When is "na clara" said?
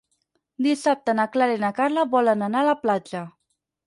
1.19-1.57